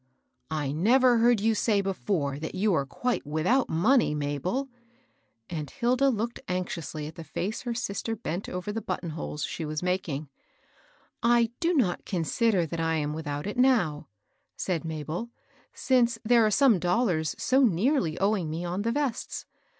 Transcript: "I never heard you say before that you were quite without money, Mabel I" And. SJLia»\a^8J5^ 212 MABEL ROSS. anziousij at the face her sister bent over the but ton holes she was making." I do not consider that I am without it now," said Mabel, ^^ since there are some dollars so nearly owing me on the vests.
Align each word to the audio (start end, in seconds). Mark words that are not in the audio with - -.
"I 0.63 0.71
never 0.71 1.19
heard 1.19 1.39
you 1.39 1.53
say 1.53 1.79
before 1.79 2.39
that 2.39 2.55
you 2.55 2.71
were 2.71 2.87
quite 2.87 3.23
without 3.23 3.69
money, 3.69 4.15
Mabel 4.15 4.67
I" 4.67 4.73
And. 5.57 5.67
SJLia»\a^8J5^ 5.67 5.77
212 5.77 5.79
MABEL 5.79 6.17
ROSS. 6.17 6.39
anziousij 6.47 7.07
at 7.07 7.15
the 7.17 7.23
face 7.23 7.61
her 7.61 7.73
sister 7.75 8.15
bent 8.15 8.49
over 8.49 8.71
the 8.71 8.81
but 8.81 9.01
ton 9.01 9.11
holes 9.11 9.43
she 9.43 9.63
was 9.63 9.83
making." 9.83 10.27
I 11.21 11.51
do 11.59 11.75
not 11.75 12.05
consider 12.05 12.65
that 12.65 12.79
I 12.79 12.95
am 12.95 13.13
without 13.13 13.45
it 13.45 13.57
now," 13.57 14.07
said 14.57 14.83
Mabel, 14.83 15.25
^^ 15.25 15.29
since 15.71 16.17
there 16.25 16.47
are 16.47 16.49
some 16.49 16.79
dollars 16.79 17.35
so 17.37 17.63
nearly 17.63 18.17
owing 18.17 18.49
me 18.49 18.65
on 18.65 18.81
the 18.81 18.91
vests. 18.91 19.45